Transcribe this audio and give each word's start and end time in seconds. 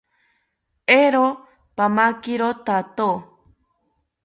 Eero, 0.97 1.25
pamakiro 1.75 2.49
thato 2.65 3.09